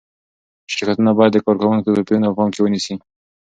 شرکتونه 0.75 1.11
باید 1.17 1.31
د 1.33 1.37
کارکوونکو 1.45 1.85
توپیرونه 1.95 2.27
په 2.29 2.35
پام 2.37 2.49
کې 2.53 2.61
ونیسي. 2.61 2.95